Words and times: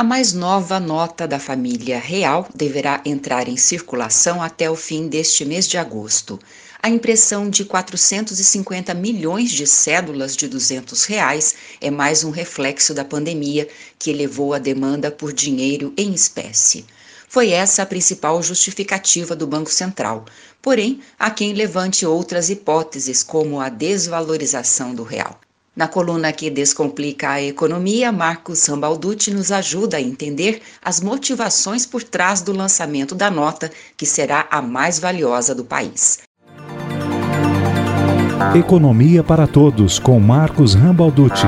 A 0.00 0.02
mais 0.02 0.32
nova 0.32 0.80
nota 0.80 1.28
da 1.28 1.38
família 1.38 1.98
real 1.98 2.48
deverá 2.54 3.02
entrar 3.04 3.48
em 3.48 3.58
circulação 3.58 4.42
até 4.42 4.70
o 4.70 4.74
fim 4.74 5.08
deste 5.08 5.44
mês 5.44 5.68
de 5.68 5.76
agosto. 5.76 6.40
A 6.82 6.88
impressão 6.88 7.50
de 7.50 7.66
450 7.66 8.94
milhões 8.94 9.50
de 9.50 9.66
cédulas 9.66 10.34
de 10.34 10.48
200 10.48 11.04
reais 11.04 11.54
é 11.82 11.90
mais 11.90 12.24
um 12.24 12.30
reflexo 12.30 12.94
da 12.94 13.04
pandemia 13.04 13.68
que 13.98 14.08
elevou 14.08 14.54
a 14.54 14.58
demanda 14.58 15.10
por 15.10 15.34
dinheiro 15.34 15.92
em 15.98 16.14
espécie. 16.14 16.86
Foi 17.28 17.50
essa 17.50 17.82
a 17.82 17.86
principal 17.86 18.42
justificativa 18.42 19.36
do 19.36 19.46
Banco 19.46 19.70
Central. 19.70 20.24
Porém, 20.62 21.02
há 21.18 21.30
quem 21.30 21.52
levante 21.52 22.06
outras 22.06 22.48
hipóteses, 22.48 23.22
como 23.22 23.60
a 23.60 23.68
desvalorização 23.68 24.94
do 24.94 25.02
real. 25.02 25.38
Na 25.80 25.88
coluna 25.88 26.30
que 26.30 26.50
descomplica 26.50 27.30
a 27.30 27.42
economia, 27.42 28.12
Marcos 28.12 28.66
Rambalducci 28.66 29.32
nos 29.32 29.50
ajuda 29.50 29.96
a 29.96 30.00
entender 30.02 30.60
as 30.84 31.00
motivações 31.00 31.86
por 31.86 32.02
trás 32.02 32.42
do 32.42 32.52
lançamento 32.52 33.14
da 33.14 33.30
nota, 33.30 33.70
que 33.96 34.04
será 34.04 34.46
a 34.50 34.60
mais 34.60 34.98
valiosa 34.98 35.54
do 35.54 35.64
país. 35.64 36.18
Economia 38.54 39.24
para 39.24 39.46
Todos, 39.46 39.98
com 39.98 40.20
Marcos 40.20 40.74
Rambalducci. 40.74 41.46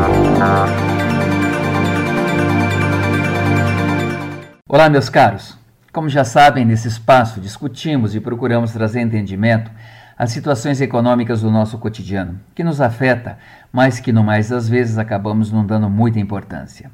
Olá, 4.67 4.89
meus 4.89 5.11
caros. 5.11 5.59
Como 5.93 6.09
já 6.09 6.25
sabem, 6.25 6.65
nesse 6.65 6.89
espaço 6.89 7.39
discutimos 7.39 8.15
e 8.15 8.21
procuramos 8.21 8.73
trazer 8.73 9.03
entendimento 9.03 9.71
às 10.17 10.31
situações 10.31 10.81
econômicas 10.81 11.43
do 11.43 11.51
nosso 11.51 11.79
cotidiano, 11.79 12.41
que 12.55 12.65
nos 12.65 12.81
afeta, 12.81 13.39
mas 13.73 14.01
que 14.01 14.13
no 14.13 14.23
mais 14.23 14.49
das 14.49 14.69
vezes 14.69 14.99
acabamos 14.99 15.51
não 15.51 15.65
dando 15.65 15.89
muita 15.89 16.21
importância. 16.21 16.91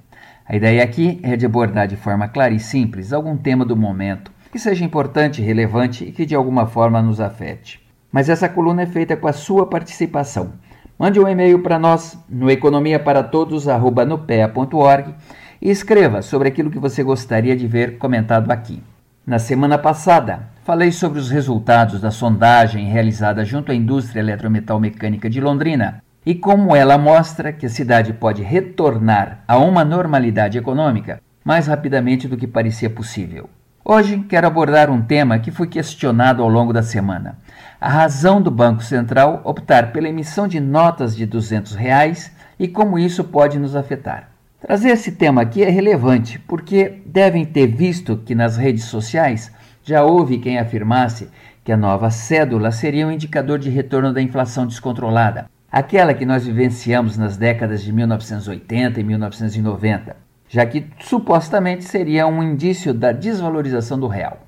A 0.46 0.56
ideia 0.56 0.82
aqui 0.82 1.20
é 1.22 1.36
de 1.36 1.44
abordar 1.44 1.86
de 1.86 1.96
forma 1.96 2.28
clara 2.28 2.54
e 2.54 2.58
simples 2.58 3.12
algum 3.12 3.36
tema 3.36 3.64
do 3.64 3.76
momento 3.76 4.32
que 4.50 4.58
seja 4.58 4.84
importante, 4.84 5.42
relevante 5.42 6.04
e 6.04 6.12
que 6.12 6.24
de 6.24 6.34
alguma 6.34 6.66
forma 6.66 7.02
nos 7.02 7.20
afete. 7.20 7.86
Mas 8.10 8.28
essa 8.28 8.48
coluna 8.48 8.82
é 8.82 8.86
feita 8.86 9.16
com 9.16 9.28
a 9.28 9.32
sua 9.32 9.66
participação. 9.66 10.54
Mande 10.98 11.20
um 11.20 11.28
e-mail 11.28 11.62
para 11.62 11.78
nós 11.78 12.18
no 12.28 12.50
economiaparatodos@nupea.org 12.50 15.14
e 15.60 15.70
escreva 15.70 16.22
sobre 16.22 16.48
aquilo 16.48 16.70
que 16.70 16.78
você 16.78 17.02
gostaria 17.02 17.56
de 17.56 17.66
ver 17.66 17.98
comentado 17.98 18.50
aqui. 18.50 18.82
Na 19.28 19.38
semana 19.38 19.76
passada, 19.76 20.40
falei 20.64 20.90
sobre 20.90 21.18
os 21.18 21.28
resultados 21.28 22.00
da 22.00 22.10
sondagem 22.10 22.86
realizada 22.86 23.44
junto 23.44 23.70
à 23.70 23.74
indústria 23.74 24.20
eletrometal 24.20 24.80
mecânica 24.80 25.28
de 25.28 25.38
Londrina 25.38 26.02
e 26.24 26.34
como 26.34 26.74
ela 26.74 26.96
mostra 26.96 27.52
que 27.52 27.66
a 27.66 27.68
cidade 27.68 28.14
pode 28.14 28.42
retornar 28.42 29.40
a 29.46 29.58
uma 29.58 29.84
normalidade 29.84 30.56
econômica 30.56 31.20
mais 31.44 31.66
rapidamente 31.66 32.26
do 32.26 32.38
que 32.38 32.46
parecia 32.46 32.88
possível. 32.88 33.50
Hoje 33.84 34.24
quero 34.26 34.46
abordar 34.46 34.88
um 34.88 35.02
tema 35.02 35.38
que 35.38 35.50
foi 35.50 35.66
questionado 35.66 36.42
ao 36.42 36.48
longo 36.48 36.72
da 36.72 36.82
semana: 36.82 37.36
a 37.78 37.90
razão 37.90 38.40
do 38.40 38.50
Banco 38.50 38.82
Central 38.82 39.42
optar 39.44 39.92
pela 39.92 40.08
emissão 40.08 40.48
de 40.48 40.58
notas 40.58 41.14
de 41.14 41.26
200 41.26 41.74
reais 41.74 42.32
e 42.58 42.66
como 42.66 42.98
isso 42.98 43.22
pode 43.24 43.58
nos 43.58 43.76
afetar. 43.76 44.37
Trazer 44.60 44.88
esse 44.88 45.12
tema 45.12 45.42
aqui 45.42 45.62
é 45.62 45.70
relevante 45.70 46.36
porque 46.40 47.00
devem 47.06 47.44
ter 47.44 47.68
visto 47.68 48.16
que 48.16 48.34
nas 48.34 48.56
redes 48.56 48.84
sociais 48.86 49.52
já 49.84 50.02
houve 50.02 50.38
quem 50.38 50.58
afirmasse 50.58 51.28
que 51.62 51.70
a 51.70 51.76
nova 51.76 52.10
cédula 52.10 52.72
seria 52.72 53.06
um 53.06 53.12
indicador 53.12 53.60
de 53.60 53.70
retorno 53.70 54.12
da 54.12 54.20
inflação 54.20 54.66
descontrolada, 54.66 55.48
aquela 55.70 56.12
que 56.12 56.26
nós 56.26 56.44
vivenciamos 56.44 57.16
nas 57.16 57.36
décadas 57.36 57.84
de 57.84 57.92
1980 57.92 58.98
e 58.98 59.04
1990, 59.04 60.16
já 60.48 60.66
que 60.66 60.86
supostamente 60.98 61.84
seria 61.84 62.26
um 62.26 62.42
indício 62.42 62.92
da 62.92 63.12
desvalorização 63.12 63.96
do 63.96 64.08
real. 64.08 64.38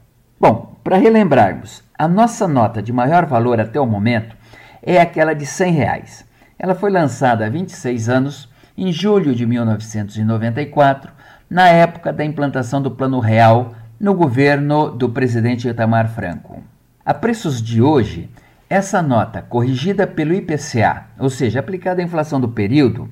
Bom, 0.41 0.75
para 0.83 0.97
relembrarmos, 0.97 1.85
a 1.97 2.09
nossa 2.09 2.49
nota 2.49 2.83
de 2.83 2.93
maior 2.93 3.27
valor 3.27 3.61
até 3.61 3.81
o 3.81 3.87
momento 3.87 4.37
é 4.83 5.01
aquela 5.01 5.35
de 5.35 5.47
100 5.47 5.73
reais. 5.73 6.25
Ela 6.59 6.75
foi 6.75 6.91
lançada 6.91 7.47
há 7.47 7.49
26 7.49 8.09
anos, 8.09 8.50
em 8.81 8.91
julho 8.91 9.35
de 9.35 9.45
1994, 9.45 11.13
na 11.51 11.69
época 11.69 12.11
da 12.15 12.25
implantação 12.25 12.81
do 12.81 12.91
Plano 12.91 13.21
Real 13.21 13.75
no 14.01 14.15
governo 14.15 14.91
do 14.91 15.11
presidente 15.11 15.69
Itamar 15.69 16.09
Franco. 16.15 16.63
A 17.05 17.13
preços 17.13 17.61
de 17.61 17.83
hoje, 17.83 18.31
essa 18.71 19.03
nota, 19.03 19.43
corrigida 19.43 20.07
pelo 20.07 20.33
IPCA, 20.33 21.09
ou 21.19 21.29
seja, 21.29 21.61
aplicada 21.61 22.01
à 22.01 22.05
inflação 22.05 22.41
do 22.41 22.49
período, 22.49 23.07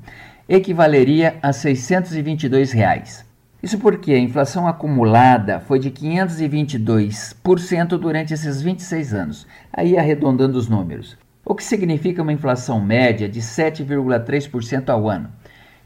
equivaleria 0.49 1.37
a 1.43 1.53
622 1.53 2.73
reais. 2.73 3.27
Isso 3.63 3.79
porque 3.79 4.15
a 4.15 4.19
inflação 4.19 4.67
acumulada 4.67 5.61
foi 5.61 5.79
de 5.79 5.91
522% 5.91 7.89
durante 7.99 8.33
esses 8.33 8.63
26 8.63 9.13
anos, 9.13 9.47
aí 9.71 9.99
arredondando 9.99 10.57
os 10.57 10.67
números, 10.67 11.19
o 11.45 11.55
que 11.55 11.63
significa 11.65 12.23
uma 12.23 12.33
inflação 12.33 12.81
média 12.81 13.29
de 13.29 13.41
7,3% 13.41 14.89
ao 14.89 15.11
ano, 15.11 15.29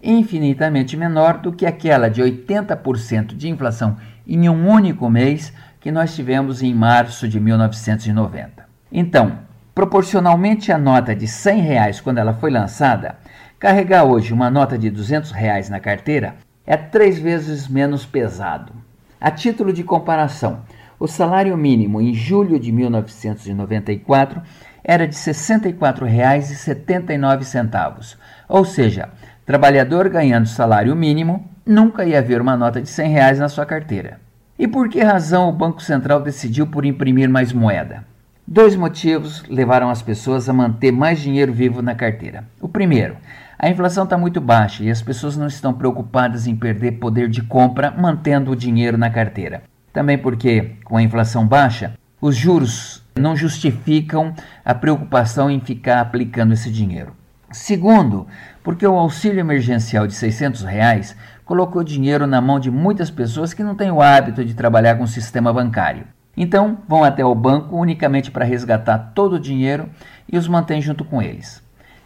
infinitamente 0.02 0.96
menor 0.96 1.38
do 1.38 1.52
que 1.52 1.64
aquela 1.64 2.10
de 2.10 2.20
80% 2.20 3.36
de 3.36 3.48
inflação 3.48 3.96
em 4.26 4.48
um 4.48 4.68
único 4.68 5.08
mês 5.08 5.52
que 5.80 5.92
nós 5.92 6.14
tivemos 6.14 6.62
em 6.62 6.74
março 6.74 7.28
de 7.28 7.38
1990. 7.38 8.66
Então, 8.90 9.38
proporcionalmente 9.74 10.72
à 10.72 10.78
nota 10.78 11.14
de 11.14 11.26
100 11.26 11.60
reais 11.60 12.00
quando 12.00 12.18
ela 12.18 12.34
foi 12.34 12.50
lançada, 12.50 13.16
carregar 13.58 14.04
hoje 14.04 14.32
uma 14.32 14.50
nota 14.50 14.76
de 14.76 14.90
200 14.90 15.30
reais 15.30 15.68
na 15.68 15.80
carteira 15.80 16.36
é 16.66 16.76
três 16.76 17.18
vezes 17.18 17.68
menos 17.68 18.04
pesado. 18.04 18.72
A 19.20 19.30
título 19.30 19.72
de 19.72 19.84
comparação, 19.84 20.60
o 20.98 21.08
salário 21.08 21.56
mínimo 21.56 22.00
em 22.00 22.14
julho 22.14 22.58
de 22.58 22.70
1994 22.70 24.42
era 24.84 25.06
de 25.06 25.16
R$ 25.16 25.22
64,79, 25.22 28.16
ou 28.48 28.64
seja, 28.64 29.08
trabalhador 29.52 30.08
ganhando 30.08 30.48
salário 30.48 30.96
mínimo 30.96 31.46
nunca 31.66 32.06
ia 32.06 32.22
ver 32.22 32.40
uma 32.40 32.56
nota 32.56 32.80
de 32.80 32.88
100 32.88 33.10
reais 33.10 33.38
na 33.38 33.50
sua 33.50 33.66
carteira. 33.66 34.18
E 34.58 34.66
por 34.66 34.88
que 34.88 35.02
razão 35.02 35.46
o 35.46 35.52
Banco 35.52 35.82
Central 35.82 36.22
decidiu 36.22 36.66
por 36.66 36.86
imprimir 36.86 37.28
mais 37.28 37.52
moeda? 37.52 38.02
Dois 38.46 38.74
motivos 38.74 39.44
levaram 39.50 39.90
as 39.90 40.00
pessoas 40.00 40.48
a 40.48 40.54
manter 40.54 40.90
mais 40.90 41.20
dinheiro 41.20 41.52
vivo 41.52 41.82
na 41.82 41.94
carteira. 41.94 42.44
O 42.62 42.66
primeiro, 42.66 43.18
a 43.58 43.68
inflação 43.68 44.04
está 44.04 44.16
muito 44.16 44.40
baixa 44.40 44.84
e 44.84 44.90
as 44.90 45.02
pessoas 45.02 45.36
não 45.36 45.48
estão 45.48 45.74
preocupadas 45.74 46.46
em 46.46 46.56
perder 46.56 46.92
poder 46.92 47.28
de 47.28 47.42
compra 47.42 47.90
mantendo 47.90 48.52
o 48.52 48.56
dinheiro 48.56 48.96
na 48.96 49.10
carteira. 49.10 49.64
Também 49.92 50.16
porque, 50.16 50.76
com 50.82 50.96
a 50.96 51.02
inflação 51.02 51.46
baixa, 51.46 51.92
os 52.22 52.34
juros 52.34 53.04
não 53.14 53.36
justificam 53.36 54.32
a 54.64 54.74
preocupação 54.74 55.50
em 55.50 55.60
ficar 55.60 56.00
aplicando 56.00 56.54
esse 56.54 56.70
dinheiro. 56.70 57.12
Segundo, 57.52 58.26
porque 58.62 58.86
o 58.86 58.96
auxílio 58.96 59.40
emergencial 59.40 60.06
de 60.06 60.14
600 60.14 60.62
reais 60.62 61.14
colocou 61.44 61.84
dinheiro 61.84 62.26
na 62.26 62.40
mão 62.40 62.58
de 62.58 62.70
muitas 62.70 63.10
pessoas 63.10 63.52
que 63.52 63.62
não 63.62 63.74
têm 63.74 63.90
o 63.90 64.00
hábito 64.00 64.44
de 64.44 64.54
trabalhar 64.54 64.96
com 64.96 65.04
o 65.04 65.08
sistema 65.08 65.52
bancário. 65.52 66.06
Então, 66.34 66.78
vão 66.88 67.04
até 67.04 67.22
o 67.22 67.34
banco 67.34 67.76
unicamente 67.76 68.30
para 68.30 68.44
resgatar 68.44 69.12
todo 69.14 69.34
o 69.34 69.40
dinheiro 69.40 69.88
e 70.30 70.38
os 70.38 70.48
mantém 70.48 70.80
junto 70.80 71.04
com 71.04 71.20
eles. 71.20 71.62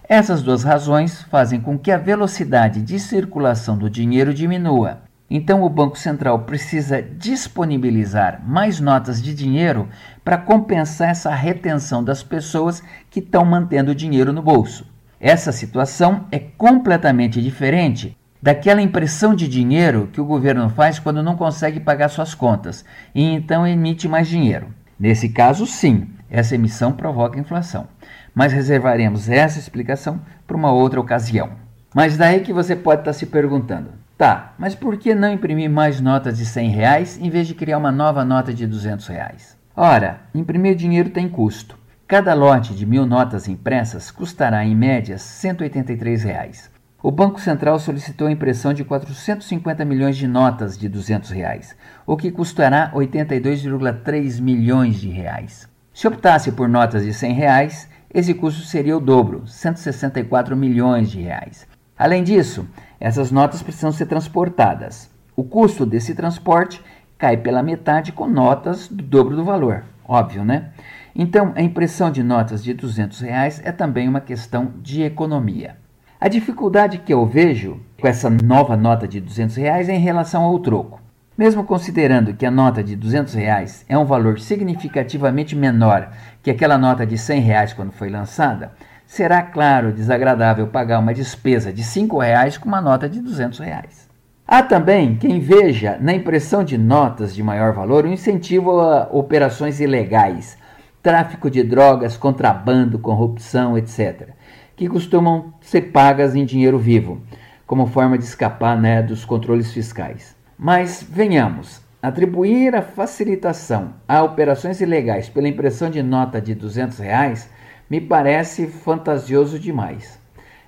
Essas 0.08 0.42
duas 0.42 0.64
razões 0.64 1.22
fazem 1.22 1.60
com 1.60 1.78
que 1.78 1.92
a 1.92 1.98
velocidade 1.98 2.82
de 2.82 2.98
circulação 2.98 3.78
do 3.78 3.88
dinheiro 3.88 4.34
diminua. 4.34 5.02
Então, 5.28 5.62
o 5.62 5.68
Banco 5.68 5.98
Central 5.98 6.40
precisa 6.40 7.00
disponibilizar 7.02 8.40
mais 8.44 8.80
notas 8.80 9.22
de 9.22 9.34
dinheiro 9.34 9.88
para 10.24 10.38
compensar 10.38 11.10
essa 11.10 11.30
retenção 11.30 12.02
das 12.02 12.22
pessoas 12.22 12.82
que 13.10 13.20
estão 13.20 13.44
mantendo 13.44 13.92
o 13.92 13.94
dinheiro 13.94 14.32
no 14.32 14.42
bolso. 14.42 14.95
Essa 15.20 15.52
situação 15.52 16.26
é 16.30 16.38
completamente 16.38 17.42
diferente 17.42 18.16
daquela 18.42 18.82
impressão 18.82 19.34
de 19.34 19.48
dinheiro 19.48 20.08
que 20.12 20.20
o 20.20 20.24
governo 20.24 20.68
faz 20.70 20.98
quando 20.98 21.22
não 21.22 21.36
consegue 21.36 21.80
pagar 21.80 22.08
suas 22.08 22.34
contas 22.34 22.84
e 23.14 23.22
então 23.22 23.66
emite 23.66 24.08
mais 24.08 24.28
dinheiro. 24.28 24.68
Nesse 24.98 25.28
caso, 25.28 25.66
sim, 25.66 26.08
essa 26.30 26.54
emissão 26.54 26.92
provoca 26.92 27.40
inflação 27.40 27.88
mas 28.36 28.52
reservaremos 28.52 29.30
essa 29.30 29.58
explicação 29.58 30.20
para 30.46 30.58
uma 30.58 30.70
outra 30.70 31.00
ocasião. 31.00 31.52
Mas 31.94 32.18
daí 32.18 32.40
que 32.40 32.52
você 32.52 32.76
pode 32.76 33.00
estar 33.00 33.14
se 33.14 33.24
perguntando, 33.24 33.92
tá, 34.18 34.52
mas 34.58 34.74
por 34.74 34.98
que 34.98 35.14
não 35.14 35.32
imprimir 35.32 35.70
mais 35.70 36.02
notas 36.02 36.36
de 36.36 36.44
100 36.44 36.68
reais 36.68 37.18
em 37.18 37.30
vez 37.30 37.46
de 37.46 37.54
criar 37.54 37.78
uma 37.78 37.90
nova 37.90 38.26
nota 38.26 38.52
de 38.52 38.66
200 38.66 39.06
reais? 39.06 39.56
Ora, 39.74 40.20
imprimir 40.34 40.74
dinheiro 40.74 41.08
tem 41.08 41.26
custo. 41.26 41.78
Cada 42.08 42.34
lote 42.34 42.72
de 42.72 42.86
mil 42.86 43.04
notas 43.04 43.48
impressas 43.48 44.12
custará 44.12 44.64
em 44.64 44.76
média 44.76 45.18
183 45.18 46.22
reais. 46.22 46.70
O 47.02 47.10
Banco 47.10 47.40
Central 47.40 47.80
solicitou 47.80 48.28
a 48.28 48.30
impressão 48.30 48.72
de 48.72 48.84
450 48.84 49.84
milhões 49.84 50.16
de 50.16 50.28
notas 50.28 50.78
de 50.78 50.88
200 50.88 51.30
reais, 51.30 51.74
o 52.06 52.16
que 52.16 52.30
custará 52.30 52.92
82,3 52.94 54.40
milhões 54.40 55.00
de 55.00 55.08
reais. 55.08 55.68
Se 55.92 56.06
optasse 56.06 56.52
por 56.52 56.68
notas 56.68 57.02
de 57.04 57.12
100 57.12 57.32
reais, 57.32 57.88
esse 58.14 58.32
custo 58.34 58.62
seria 58.62 58.96
o 58.96 59.00
dobro, 59.00 59.44
164 59.44 60.56
milhões 60.56 61.10
de 61.10 61.20
reais. 61.22 61.66
Além 61.98 62.22
disso, 62.22 62.68
essas 63.00 63.32
notas 63.32 63.64
precisam 63.64 63.90
ser 63.90 64.06
transportadas. 64.06 65.10
O 65.34 65.42
custo 65.42 65.84
desse 65.84 66.14
transporte 66.14 66.80
cai 67.18 67.36
pela 67.36 67.64
metade 67.64 68.12
com 68.12 68.28
notas 68.28 68.86
do 68.86 69.02
dobro 69.02 69.34
do 69.34 69.44
valor, 69.44 69.82
óbvio, 70.06 70.44
né? 70.44 70.70
Então, 71.18 71.52
a 71.56 71.62
impressão 71.62 72.10
de 72.10 72.22
notas 72.22 72.62
de 72.62 72.74
200 72.74 73.20
reais 73.20 73.62
é 73.64 73.72
também 73.72 74.06
uma 74.06 74.20
questão 74.20 74.72
de 74.82 75.02
economia. 75.02 75.76
A 76.20 76.28
dificuldade 76.28 76.98
que 76.98 77.12
eu 77.12 77.24
vejo 77.24 77.80
com 77.98 78.06
essa 78.06 78.28
nova 78.28 78.76
nota 78.76 79.08
de 79.08 79.18
200 79.18 79.56
reais 79.56 79.88
é 79.88 79.94
em 79.94 80.00
relação 80.00 80.42
ao 80.42 80.58
troco. 80.58 81.00
Mesmo 81.36 81.64
considerando 81.64 82.34
que 82.34 82.44
a 82.44 82.50
nota 82.50 82.84
de 82.84 82.94
200 82.94 83.32
reais 83.32 83.82
é 83.88 83.96
um 83.96 84.04
valor 84.04 84.38
significativamente 84.38 85.56
menor 85.56 86.10
que 86.42 86.50
aquela 86.50 86.76
nota 86.76 87.06
de 87.06 87.16
100 87.16 87.40
reais 87.40 87.72
quando 87.72 87.92
foi 87.92 88.10
lançada, 88.10 88.72
será, 89.06 89.40
claro, 89.40 89.92
desagradável 89.92 90.66
pagar 90.66 90.98
uma 90.98 91.14
despesa 91.14 91.72
de 91.72 91.82
5 91.82 92.18
reais 92.18 92.58
com 92.58 92.68
uma 92.68 92.82
nota 92.82 93.08
de 93.08 93.20
200 93.22 93.58
reais. 93.60 94.06
Há 94.46 94.62
também 94.62 95.16
quem 95.16 95.40
veja 95.40 95.96
na 95.98 96.12
impressão 96.12 96.62
de 96.62 96.76
notas 96.76 97.34
de 97.34 97.42
maior 97.42 97.72
valor 97.72 98.04
um 98.04 98.12
incentivo 98.12 98.80
a 98.80 99.08
operações 99.10 99.80
ilegais, 99.80 100.58
tráfico 101.06 101.48
de 101.48 101.62
drogas, 101.62 102.16
contrabando, 102.16 102.98
corrupção, 102.98 103.78
etc., 103.78 104.30
que 104.74 104.88
costumam 104.88 105.54
ser 105.60 105.92
pagas 105.92 106.34
em 106.34 106.44
dinheiro 106.44 106.80
vivo, 106.80 107.22
como 107.64 107.86
forma 107.86 108.18
de 108.18 108.24
escapar 108.24 108.76
né, 108.76 109.00
dos 109.02 109.24
controles 109.24 109.72
fiscais. 109.72 110.34
Mas 110.58 111.06
venhamos, 111.08 111.80
atribuir 112.02 112.74
a 112.74 112.82
facilitação 112.82 113.94
a 114.08 114.20
operações 114.24 114.80
ilegais 114.80 115.28
pela 115.28 115.46
impressão 115.46 115.88
de 115.88 116.02
nota 116.02 116.40
de 116.40 116.56
200 116.56 116.98
reais 116.98 117.48
me 117.88 118.00
parece 118.00 118.66
fantasioso 118.66 119.60
demais. 119.60 120.18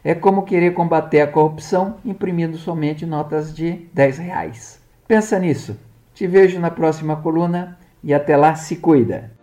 É 0.04 0.14
como 0.14 0.44
querer 0.44 0.72
combater 0.72 1.20
a 1.20 1.26
corrupção 1.26 1.96
imprimindo 2.04 2.56
somente 2.56 3.04
notas 3.04 3.52
de 3.52 3.88
10 3.92 4.18
reais. 4.18 4.80
Pensa 5.08 5.36
nisso. 5.36 5.76
Te 6.14 6.28
vejo 6.28 6.60
na 6.60 6.70
próxima 6.70 7.16
coluna 7.16 7.76
e 8.04 8.14
até 8.14 8.36
lá 8.36 8.54
se 8.54 8.76
cuida. 8.76 9.36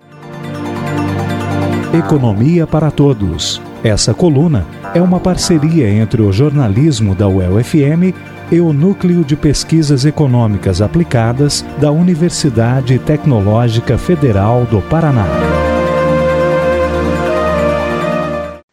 Economia 1.93 2.65
para 2.67 2.91
Todos. 2.91 3.61
Essa 3.83 4.13
coluna 4.13 4.67
é 4.93 5.01
uma 5.01 5.19
parceria 5.19 5.89
entre 5.89 6.21
o 6.21 6.31
jornalismo 6.31 7.15
da 7.15 7.27
UEL-FM 7.27 8.13
e 8.51 8.59
o 8.59 8.73
Núcleo 8.73 9.23
de 9.23 9.35
Pesquisas 9.35 10.05
Econômicas 10.05 10.81
Aplicadas 10.81 11.63
da 11.79 11.91
Universidade 11.91 12.99
Tecnológica 12.99 13.97
Federal 13.97 14.65
do 14.65 14.81
Paraná. 14.81 15.27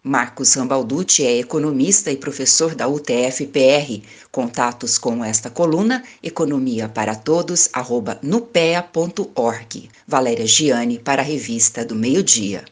Marcos 0.02 0.54
Rambalducci 0.54 1.24
é 1.24 1.38
economista 1.38 2.10
e 2.10 2.16
professor 2.16 2.74
da 2.74 2.88
UTF-PR. 2.88 4.02
Contatos 4.30 4.98
com 4.98 5.24
esta 5.24 5.48
coluna, 5.48 6.02
economia 6.22 6.88
para 6.88 7.14
todos, 7.14 7.70
arroba 7.72 8.18
nupea.org. 8.22 9.88
Valéria 10.06 10.46
Giani 10.46 10.98
para 10.98 11.22
a 11.22 11.24
Revista 11.24 11.84
do 11.84 11.94
Meio 11.94 12.22
Dia. 12.22 12.64